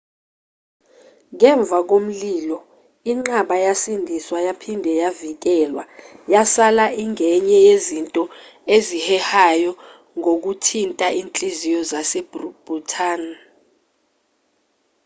[1.33, 2.57] ngemva komlilo
[3.11, 5.83] inqaba yasindiswa yaphinde yavikelwa
[6.33, 8.23] yasala ingenye yezinto
[8.75, 9.71] ezihehayo
[10.19, 13.21] ngokuthinta inhliziyo zase-bhutan